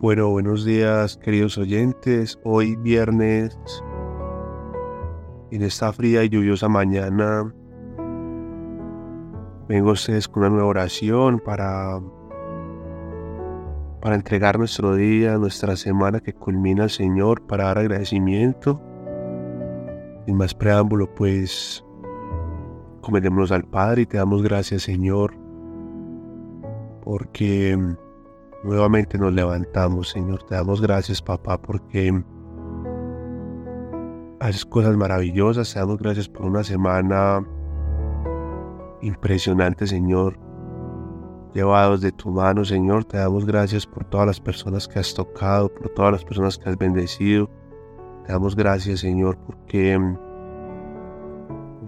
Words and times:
Bueno, 0.00 0.30
buenos 0.30 0.64
días 0.64 1.18
queridos 1.18 1.58
oyentes. 1.58 2.40
Hoy 2.42 2.74
viernes, 2.76 3.54
en 5.50 5.60
esta 5.60 5.92
fría 5.92 6.24
y 6.24 6.30
lluviosa 6.30 6.70
mañana, 6.70 7.52
vengo 9.68 9.90
a 9.90 9.92
ustedes 9.92 10.26
con 10.26 10.44
una 10.44 10.52
nueva 10.52 10.68
oración 10.68 11.38
para, 11.38 12.00
para 14.00 14.14
entregar 14.14 14.58
nuestro 14.58 14.94
día, 14.94 15.36
nuestra 15.36 15.76
semana 15.76 16.20
que 16.20 16.32
culmina 16.32 16.84
al 16.84 16.90
Señor, 16.90 17.46
para 17.46 17.64
dar 17.64 17.76
agradecimiento. 17.76 18.80
Sin 20.24 20.34
más 20.34 20.54
preámbulo, 20.54 21.14
pues, 21.14 21.84
comenémonos 23.02 23.52
al 23.52 23.64
Padre 23.64 24.00
y 24.00 24.06
te 24.06 24.16
damos 24.16 24.42
gracias, 24.42 24.80
Señor, 24.80 25.34
porque 27.02 27.76
Nuevamente 28.62 29.16
nos 29.16 29.32
levantamos, 29.32 30.10
Señor. 30.10 30.42
Te 30.42 30.54
damos 30.54 30.82
gracias, 30.82 31.22
papá, 31.22 31.58
porque 31.60 32.22
haces 34.38 34.66
cosas 34.66 34.96
maravillosas. 34.96 35.72
Te 35.72 35.78
damos 35.78 35.98
gracias 35.98 36.28
por 36.28 36.44
una 36.44 36.62
semana 36.62 37.42
impresionante, 39.00 39.86
Señor. 39.86 40.38
Llevados 41.54 42.02
de 42.02 42.12
tu 42.12 42.30
mano, 42.30 42.64
Señor. 42.64 43.04
Te 43.06 43.16
damos 43.16 43.46
gracias 43.46 43.86
por 43.86 44.04
todas 44.04 44.26
las 44.26 44.40
personas 44.40 44.86
que 44.86 44.98
has 44.98 45.14
tocado, 45.14 45.72
por 45.72 45.88
todas 45.90 46.12
las 46.12 46.24
personas 46.24 46.58
que 46.58 46.68
has 46.68 46.76
bendecido. 46.76 47.48
Te 48.26 48.32
damos 48.32 48.54
gracias, 48.54 49.00
Señor, 49.00 49.38
porque 49.38 49.92
en 49.92 50.18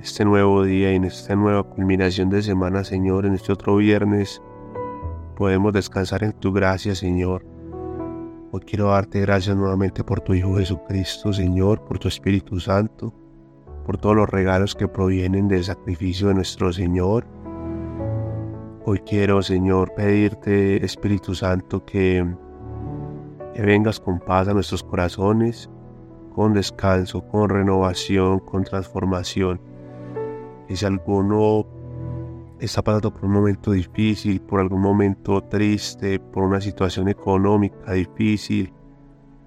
este 0.00 0.24
nuevo 0.24 0.64
día 0.64 0.92
y 0.92 0.96
en 0.96 1.04
esta 1.04 1.36
nueva 1.36 1.62
culminación 1.64 2.30
de 2.30 2.42
semana, 2.42 2.82
Señor, 2.82 3.26
en 3.26 3.34
este 3.34 3.52
otro 3.52 3.76
viernes, 3.76 4.42
podemos 5.32 5.72
descansar 5.72 6.24
en 6.24 6.32
tu 6.32 6.52
gracia, 6.52 6.94
Señor. 6.94 7.44
Hoy 8.50 8.60
quiero 8.60 8.90
darte 8.90 9.20
gracias 9.20 9.56
nuevamente 9.56 10.04
por 10.04 10.20
tu 10.20 10.34
Hijo 10.34 10.56
Jesucristo, 10.56 11.32
Señor, 11.32 11.84
por 11.84 11.98
tu 11.98 12.08
Espíritu 12.08 12.60
Santo, 12.60 13.14
por 13.86 13.96
todos 13.96 14.14
los 14.14 14.28
regalos 14.28 14.74
que 14.74 14.88
provienen 14.88 15.48
del 15.48 15.64
sacrificio 15.64 16.28
de 16.28 16.34
nuestro 16.34 16.72
Señor. 16.72 17.26
Hoy 18.84 18.98
quiero, 19.00 19.42
Señor, 19.42 19.94
pedirte, 19.94 20.84
Espíritu 20.84 21.34
Santo, 21.34 21.84
que, 21.84 22.26
que 23.54 23.62
vengas 23.62 24.00
con 24.00 24.18
paz 24.18 24.48
a 24.48 24.54
nuestros 24.54 24.82
corazones, 24.82 25.70
con 26.34 26.52
descanso, 26.52 27.26
con 27.28 27.48
renovación, 27.48 28.40
con 28.40 28.64
transformación. 28.64 29.60
Que 30.68 30.76
si 30.76 30.84
alguno 30.84 31.66
está 32.64 32.82
pasando 32.82 33.12
por 33.12 33.24
un 33.24 33.32
momento 33.32 33.72
difícil, 33.72 34.40
por 34.40 34.60
algún 34.60 34.80
momento 34.80 35.42
triste, 35.42 36.20
por 36.20 36.44
una 36.44 36.60
situación 36.60 37.08
económica 37.08 37.92
difícil, 37.92 38.72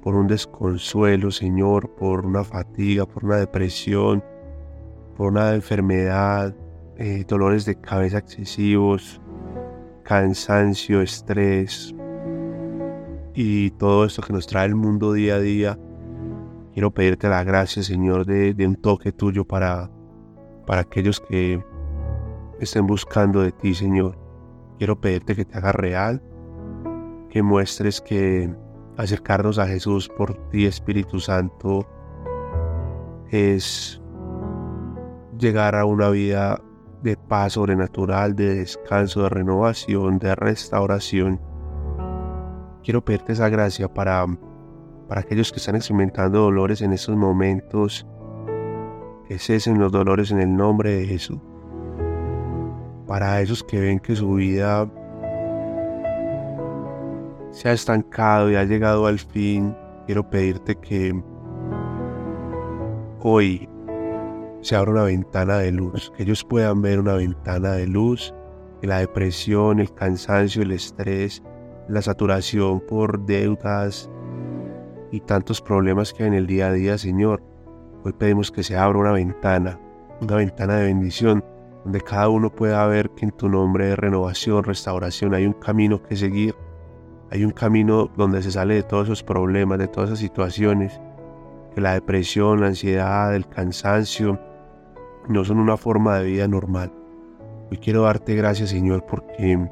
por 0.00 0.14
un 0.14 0.28
desconsuelo, 0.28 1.30
Señor, 1.30 1.90
por 1.96 2.24
una 2.24 2.44
fatiga, 2.44 3.06
por 3.06 3.24
una 3.24 3.36
depresión, 3.36 4.22
por 5.16 5.32
una 5.32 5.54
enfermedad, 5.54 6.54
eh, 6.96 7.24
dolores 7.26 7.64
de 7.64 7.80
cabeza 7.80 8.18
excesivos, 8.18 9.20
cansancio, 10.04 11.02
estrés 11.02 11.94
y 13.34 13.70
todo 13.72 14.04
esto 14.04 14.22
que 14.22 14.32
nos 14.32 14.46
trae 14.46 14.66
el 14.66 14.76
mundo 14.76 15.12
día 15.12 15.34
a 15.34 15.40
día. 15.40 15.78
Quiero 16.72 16.92
pedirte 16.92 17.28
la 17.28 17.42
gracia, 17.42 17.82
Señor, 17.82 18.24
de, 18.24 18.54
de 18.54 18.66
un 18.68 18.76
toque 18.76 19.10
tuyo 19.10 19.44
para, 19.44 19.90
para 20.64 20.82
aquellos 20.82 21.20
que 21.20 21.60
estén 22.60 22.86
buscando 22.86 23.40
de 23.40 23.52
ti, 23.52 23.74
Señor. 23.74 24.16
Quiero 24.78 25.00
pedirte 25.00 25.34
que 25.34 25.44
te 25.44 25.58
haga 25.58 25.72
real, 25.72 26.22
que 27.28 27.42
muestres 27.42 28.00
que 28.00 28.54
acercarnos 28.96 29.58
a 29.58 29.66
Jesús 29.66 30.08
por 30.08 30.34
ti, 30.50 30.66
Espíritu 30.66 31.20
Santo, 31.20 31.86
es 33.30 34.00
llegar 35.38 35.74
a 35.74 35.84
una 35.84 36.10
vida 36.10 36.60
de 37.02 37.16
paz 37.16 37.54
sobrenatural, 37.54 38.36
de 38.36 38.56
descanso, 38.56 39.22
de 39.22 39.30
renovación, 39.30 40.18
de 40.18 40.34
restauración. 40.34 41.40
Quiero 42.82 43.04
pedirte 43.04 43.32
esa 43.32 43.48
gracia 43.48 43.92
para, 43.92 44.26
para 45.08 45.20
aquellos 45.22 45.50
que 45.50 45.58
están 45.58 45.76
experimentando 45.76 46.40
dolores 46.40 46.82
en 46.82 46.92
estos 46.92 47.16
momentos, 47.16 48.06
que 49.26 49.38
cesen 49.38 49.78
los 49.78 49.92
dolores 49.92 50.30
en 50.30 50.40
el 50.40 50.54
nombre 50.54 50.90
de 50.90 51.06
Jesús 51.06 51.38
para 53.10 53.40
esos 53.40 53.64
que 53.64 53.80
ven 53.80 53.98
que 53.98 54.14
su 54.14 54.34
vida 54.34 54.88
se 57.50 57.68
ha 57.68 57.72
estancado 57.72 58.48
y 58.52 58.54
ha 58.54 58.62
llegado 58.62 59.06
al 59.06 59.18
fin, 59.18 59.76
quiero 60.06 60.30
pedirte 60.30 60.76
que 60.76 61.20
hoy 63.18 63.68
se 64.60 64.76
abra 64.76 64.92
una 64.92 65.02
ventana 65.02 65.58
de 65.58 65.72
luz, 65.72 66.12
que 66.16 66.22
ellos 66.22 66.44
puedan 66.44 66.82
ver 66.82 67.00
una 67.00 67.14
ventana 67.14 67.72
de 67.72 67.88
luz, 67.88 68.32
que 68.80 68.86
la 68.86 68.98
depresión, 68.98 69.80
el 69.80 69.92
cansancio, 69.92 70.62
el 70.62 70.70
estrés, 70.70 71.42
la 71.88 72.02
saturación 72.02 72.78
por 72.78 73.26
deudas 73.26 74.08
y 75.10 75.18
tantos 75.18 75.60
problemas 75.60 76.12
que 76.12 76.22
hay 76.22 76.28
en 76.28 76.34
el 76.34 76.46
día 76.46 76.68
a 76.68 76.72
día, 76.72 76.96
Señor. 76.96 77.42
Hoy 78.04 78.12
pedimos 78.12 78.52
que 78.52 78.62
se 78.62 78.76
abra 78.76 79.00
una 79.00 79.12
ventana, 79.12 79.80
una 80.20 80.36
ventana 80.36 80.76
de 80.76 80.84
bendición 80.84 81.42
donde 81.84 82.00
cada 82.00 82.28
uno 82.28 82.50
pueda 82.50 82.86
ver 82.86 83.10
que 83.10 83.24
en 83.24 83.32
tu 83.32 83.48
nombre 83.48 83.86
de 83.86 83.96
renovación, 83.96 84.64
restauración, 84.64 85.34
hay 85.34 85.46
un 85.46 85.54
camino 85.54 86.02
que 86.02 86.16
seguir, 86.16 86.54
hay 87.30 87.44
un 87.44 87.52
camino 87.52 88.10
donde 88.16 88.42
se 88.42 88.50
sale 88.50 88.74
de 88.74 88.82
todos 88.82 89.06
esos 89.06 89.22
problemas, 89.22 89.78
de 89.78 89.88
todas 89.88 90.10
esas 90.10 90.18
situaciones, 90.18 91.00
que 91.74 91.80
la 91.80 91.94
depresión, 91.94 92.60
la 92.60 92.68
ansiedad, 92.68 93.34
el 93.34 93.46
cansancio 93.48 94.38
no 95.28 95.44
son 95.44 95.58
una 95.58 95.76
forma 95.76 96.18
de 96.18 96.26
vida 96.26 96.48
normal. 96.48 96.92
Hoy 97.70 97.78
quiero 97.78 98.02
darte 98.02 98.34
gracias 98.34 98.70
Señor 98.70 99.06
porque 99.06 99.70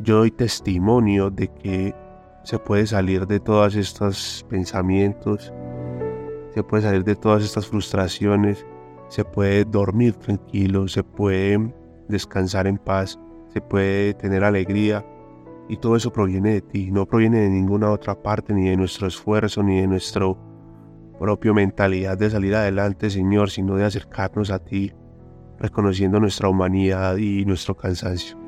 yo 0.00 0.18
doy 0.18 0.30
testimonio 0.30 1.30
de 1.30 1.48
que 1.48 1.94
se 2.42 2.58
puede 2.58 2.86
salir 2.86 3.26
de 3.26 3.40
todos 3.40 3.76
estos 3.76 4.44
pensamientos, 4.48 5.52
se 6.54 6.62
puede 6.62 6.82
salir 6.82 7.04
de 7.04 7.14
todas 7.14 7.44
estas 7.44 7.66
frustraciones, 7.66 8.66
se 9.08 9.24
puede 9.24 9.64
dormir 9.64 10.14
tranquilo, 10.14 10.88
se 10.88 11.02
puede 11.02 11.74
descansar 12.08 12.66
en 12.66 12.78
paz, 12.78 13.18
se 13.52 13.60
puede 13.60 14.14
tener 14.14 14.44
alegría 14.44 15.04
y 15.68 15.76
todo 15.76 15.96
eso 15.96 16.12
proviene 16.12 16.52
de 16.52 16.60
ti, 16.62 16.90
no 16.90 17.06
proviene 17.06 17.40
de 17.40 17.50
ninguna 17.50 17.90
otra 17.90 18.22
parte, 18.22 18.54
ni 18.54 18.68
de 18.68 18.76
nuestro 18.76 19.06
esfuerzo, 19.06 19.62
ni 19.62 19.80
de 19.80 19.86
nuestra 19.86 20.26
propia 21.18 21.52
mentalidad 21.52 22.16
de 22.16 22.30
salir 22.30 22.54
adelante, 22.54 23.10
Señor, 23.10 23.50
sino 23.50 23.76
de 23.76 23.84
acercarnos 23.84 24.50
a 24.50 24.58
ti, 24.60 24.92
reconociendo 25.58 26.20
nuestra 26.20 26.48
humanidad 26.48 27.16
y 27.16 27.44
nuestro 27.44 27.76
cansancio. 27.76 28.38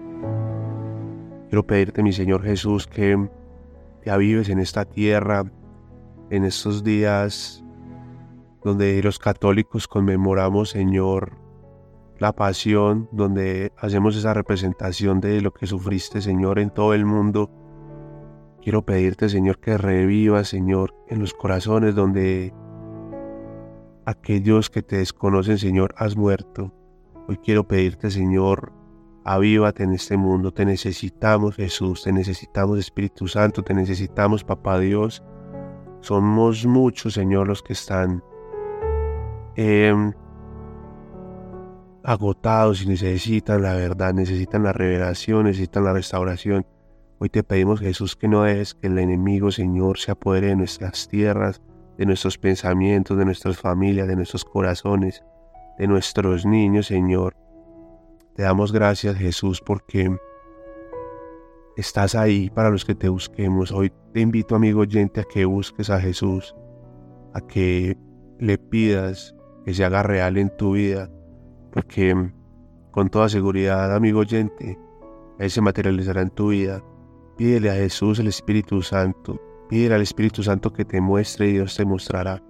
Quiero 1.48 1.66
pedirte, 1.66 2.02
mi 2.02 2.12
Señor 2.12 2.42
Jesús, 2.42 2.86
que 2.86 3.28
te 4.02 4.10
avives 4.10 4.48
en 4.48 4.60
esta 4.60 4.84
tierra, 4.84 5.44
en 6.30 6.44
estos 6.44 6.84
días 6.84 7.64
donde 8.62 9.02
los 9.02 9.18
católicos 9.18 9.88
conmemoramos, 9.88 10.70
Señor, 10.70 11.38
la 12.18 12.32
pasión, 12.32 13.08
donde 13.12 13.72
hacemos 13.78 14.14
esa 14.16 14.34
representación 14.34 15.20
de 15.20 15.40
lo 15.40 15.52
que 15.52 15.66
sufriste, 15.66 16.20
Señor, 16.20 16.58
en 16.58 16.70
todo 16.70 16.92
el 16.92 17.06
mundo. 17.06 17.50
Quiero 18.62 18.84
pedirte, 18.84 19.30
Señor, 19.30 19.58
que 19.58 19.78
reviva, 19.78 20.44
Señor, 20.44 20.94
en 21.08 21.20
los 21.20 21.32
corazones 21.32 21.94
donde 21.94 22.52
aquellos 24.04 24.68
que 24.68 24.82
te 24.82 24.98
desconocen, 24.98 25.56
Señor, 25.56 25.94
has 25.96 26.16
muerto. 26.16 26.74
Hoy 27.26 27.38
quiero 27.38 27.66
pedirte, 27.66 28.10
Señor, 28.10 28.72
avívate 29.24 29.84
en 29.84 29.92
este 29.92 30.18
mundo. 30.18 30.52
Te 30.52 30.66
necesitamos, 30.66 31.56
Jesús, 31.56 32.02
te 32.02 32.12
necesitamos, 32.12 32.78
Espíritu 32.78 33.28
Santo, 33.28 33.62
te 33.62 33.72
necesitamos, 33.72 34.44
Papá 34.44 34.78
Dios. 34.78 35.22
Somos 36.00 36.66
muchos, 36.66 37.14
Señor, 37.14 37.48
los 37.48 37.62
que 37.62 37.72
están 37.72 38.22
Em, 39.56 40.12
agotados 42.02 42.82
y 42.82 42.88
necesitan 42.88 43.62
la 43.62 43.74
verdad, 43.74 44.14
necesitan 44.14 44.62
la 44.62 44.72
revelación, 44.72 45.44
necesitan 45.44 45.84
la 45.84 45.92
restauración. 45.92 46.66
Hoy 47.18 47.28
te 47.28 47.42
pedimos, 47.42 47.80
Jesús, 47.80 48.16
que 48.16 48.28
no 48.28 48.46
es 48.46 48.74
que 48.74 48.86
el 48.86 48.98
enemigo, 48.98 49.50
Señor, 49.50 49.98
se 49.98 50.12
apodere 50.12 50.48
de 50.48 50.56
nuestras 50.56 51.08
tierras, 51.08 51.60
de 51.98 52.06
nuestros 52.06 52.38
pensamientos, 52.38 53.18
de 53.18 53.24
nuestras 53.24 53.58
familias, 53.58 54.08
de 54.08 54.16
nuestros 54.16 54.44
corazones, 54.44 55.22
de 55.78 55.86
nuestros 55.86 56.46
niños, 56.46 56.86
Señor. 56.86 57.36
Te 58.34 58.44
damos 58.44 58.72
gracias, 58.72 59.16
Jesús, 59.16 59.60
porque 59.60 60.16
estás 61.76 62.14
ahí 62.14 62.48
para 62.48 62.70
los 62.70 62.84
que 62.84 62.94
te 62.94 63.08
busquemos. 63.08 63.72
Hoy 63.72 63.92
te 64.14 64.20
invito, 64.20 64.54
amigo 64.54 64.80
oyente, 64.80 65.20
a 65.20 65.24
que 65.24 65.44
busques 65.44 65.90
a 65.90 66.00
Jesús, 66.00 66.54
a 67.34 67.40
que 67.42 67.98
le 68.38 68.56
pidas 68.56 69.36
que 69.70 69.74
se 69.74 69.84
haga 69.84 70.02
real 70.02 70.36
en 70.36 70.50
tu 70.56 70.72
vida, 70.72 71.08
porque 71.70 72.32
con 72.90 73.08
toda 73.08 73.28
seguridad, 73.28 73.94
amigo 73.94 74.18
oyente, 74.18 74.76
Él 75.38 75.48
se 75.48 75.60
materializará 75.60 76.22
en 76.22 76.30
tu 76.30 76.48
vida, 76.48 76.82
Pídele 77.36 77.70
a 77.70 77.74
Jesús 77.74 78.18
el 78.18 78.26
Espíritu 78.26 78.82
Santo. 78.82 79.40
Pídele 79.68 79.94
al 79.94 80.02
Espíritu 80.02 80.42
Santo 80.42 80.72
que 80.72 80.84
te 80.84 81.00
muestre 81.00 81.48
y 81.48 81.52
Dios 81.52 81.76
te 81.76 81.84
mostrará. 81.84 82.42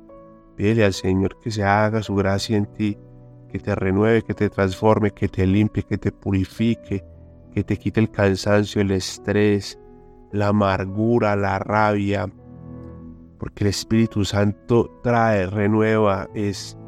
Pídele 0.57 0.87
al 0.87 0.95
Señor 0.95 1.39
que 1.41 1.51
se 1.51 1.63
haga 1.63 2.03
su 2.03 2.15
gracia 2.15 2.57
en 2.57 2.65
ti, 2.73 2.97
que 3.51 3.59
te 3.59 3.75
renueve, 3.75 4.23
que 4.23 4.33
te 4.33 4.49
transforme, 4.49 5.11
que 5.11 5.29
te 5.29 5.47
limpie, 5.47 5.83
que 5.83 5.99
te 5.99 6.11
purifique, 6.11 7.05
que 7.53 7.63
te 7.63 7.77
quite 7.77 8.01
el 8.01 8.11
cansancio, 8.11 8.81
el 8.81 8.93
estrés, 8.93 9.79
la 10.33 10.49
amargura, 10.49 11.37
la 11.37 11.59
rabia, 11.59 12.27
porque 13.39 13.65
el 13.65 13.69
Espíritu 13.69 14.25
Santo 14.25 14.99
trae, 15.03 15.47
renueva, 15.47 16.31
es 16.35 16.80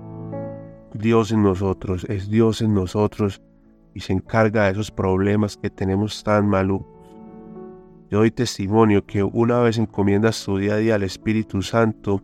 Dios 0.94 1.32
en 1.32 1.42
nosotros, 1.42 2.04
es 2.08 2.28
Dios 2.28 2.60
en 2.62 2.74
nosotros 2.74 3.40
y 3.94 4.00
se 4.00 4.12
encarga 4.12 4.64
de 4.64 4.72
esos 4.72 4.90
problemas 4.90 5.56
que 5.56 5.70
tenemos 5.70 6.22
tan 6.22 6.48
malucos. 6.48 6.88
Yo 8.10 8.18
doy 8.18 8.30
testimonio 8.30 9.06
que 9.06 9.22
una 9.22 9.60
vez 9.60 9.78
encomiendas 9.78 10.44
tu 10.44 10.58
día 10.58 10.74
a 10.74 10.76
día 10.76 10.94
al 10.96 11.02
Espíritu 11.02 11.62
Santo, 11.62 12.22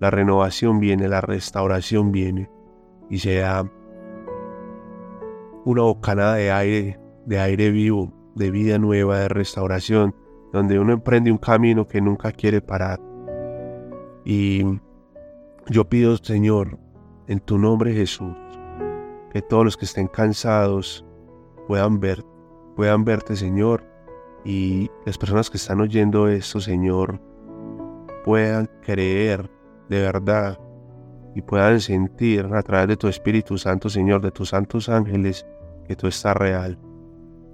la 0.00 0.10
renovación 0.10 0.80
viene, 0.80 1.08
la 1.08 1.20
restauración 1.20 2.10
viene 2.10 2.50
y 3.08 3.18
se 3.18 3.36
da 3.36 3.70
una 5.64 5.82
bocanada 5.82 6.34
de 6.34 6.50
aire, 6.50 7.00
de 7.26 7.38
aire 7.38 7.70
vivo, 7.70 8.12
de 8.34 8.50
vida 8.50 8.78
nueva, 8.78 9.18
de 9.18 9.28
restauración, 9.28 10.14
donde 10.52 10.78
uno 10.78 10.94
emprende 10.94 11.30
un 11.30 11.38
camino 11.38 11.86
que 11.86 12.00
nunca 12.00 12.32
quiere 12.32 12.60
parar. 12.60 13.00
Y 14.24 14.64
yo 15.68 15.88
pido, 15.88 16.16
Señor, 16.16 16.78
en 17.28 17.40
tu 17.40 17.58
nombre 17.58 17.92
Jesús, 17.92 18.36
que 19.30 19.42
todos 19.42 19.64
los 19.64 19.76
que 19.76 19.84
estén 19.84 20.08
cansados 20.08 21.04
puedan 21.66 22.00
ver, 22.00 22.24
puedan 22.74 23.04
verte, 23.04 23.36
Señor, 23.36 23.84
y 24.44 24.90
las 25.04 25.18
personas 25.18 25.50
que 25.50 25.58
están 25.58 25.80
oyendo 25.80 26.28
esto, 26.28 26.60
Señor, 26.60 27.20
puedan 28.24 28.68
creer 28.82 29.50
de 29.88 30.02
verdad 30.02 30.58
y 31.34 31.42
puedan 31.42 31.80
sentir 31.80 32.46
a 32.52 32.62
través 32.62 32.88
de 32.88 32.96
tu 32.96 33.08
Espíritu 33.08 33.58
Santo, 33.58 33.88
Señor, 33.88 34.22
de 34.22 34.30
tus 34.30 34.48
santos 34.48 34.88
ángeles, 34.88 35.46
que 35.86 35.96
tú 35.96 36.06
estás 36.06 36.36
real. 36.36 36.78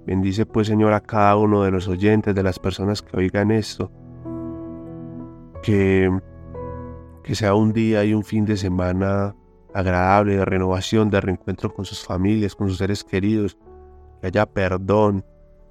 Bendice 0.05 0.45
pues, 0.45 0.67
Señor, 0.67 0.93
a 0.93 1.01
cada 1.01 1.35
uno 1.35 1.63
de 1.63 1.71
los 1.71 1.87
oyentes, 1.87 2.33
de 2.33 2.43
las 2.43 2.59
personas 2.59 3.01
que 3.01 3.17
oigan 3.17 3.51
esto, 3.51 3.91
que 5.61 6.09
que 7.25 7.33
sea 7.33 7.55
un 7.55 7.73
día 7.73 8.05
y 8.05 8.13
un 8.13 8.23
fin 8.23 8.45
de 8.45 8.55
semana 8.55 9.35
agradable, 9.75 10.37
de 10.37 10.45
renovación, 10.45 11.09
de 11.09 11.19
reencuentro 11.19 11.73
con 11.73 11.83
sus 11.83 12.03
familias, 12.03 12.55
con 12.55 12.69
sus 12.69 12.77
seres 12.77 13.03
queridos, 13.03 13.57
que 14.21 14.27
haya 14.27 14.45
perdón 14.45 15.25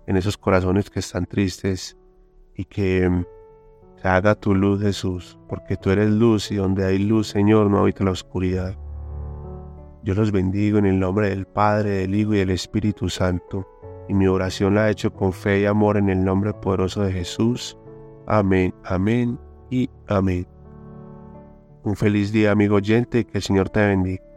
en 0.06 0.18
esos 0.18 0.36
corazones 0.36 0.90
que 0.90 1.00
están 1.00 1.24
tristes 1.24 1.96
y 2.54 2.66
que 2.66 3.08
mm, 3.08 3.24
se 3.96 4.08
haga 4.08 4.34
tu 4.34 4.54
luz, 4.54 4.82
Jesús, 4.82 5.38
porque 5.48 5.78
tú 5.78 5.90
eres 5.90 6.10
luz 6.10 6.50
y 6.50 6.56
donde 6.56 6.84
hay 6.84 6.98
luz, 6.98 7.28
Señor, 7.28 7.70
no 7.70 7.78
habita 7.78 8.04
la 8.04 8.10
oscuridad. 8.10 8.76
Yo 10.02 10.12
los 10.12 10.32
bendigo 10.32 10.76
en 10.76 10.84
el 10.84 11.00
nombre 11.00 11.30
del 11.30 11.46
Padre, 11.46 11.90
del 12.00 12.14
Hijo 12.14 12.34
y 12.34 12.38
del 12.38 12.50
Espíritu 12.50 13.08
Santo, 13.08 13.66
y 14.06 14.12
mi 14.12 14.26
oración 14.26 14.74
la 14.74 14.88
he 14.88 14.92
hecho 14.92 15.14
con 15.14 15.32
fe 15.32 15.60
y 15.60 15.64
amor 15.64 15.96
en 15.96 16.10
el 16.10 16.22
nombre 16.22 16.52
poderoso 16.52 17.02
de 17.02 17.12
Jesús. 17.12 17.78
Amén, 18.26 18.74
amén 18.84 19.38
y 19.70 19.88
amén. 20.08 20.53
Un 21.84 21.96
feliz 21.96 22.32
día, 22.32 22.50
amigo 22.50 22.76
oyente, 22.76 23.26
que 23.26 23.36
el 23.36 23.44
Señor 23.44 23.68
te 23.68 23.86
bendiga. 23.86 24.33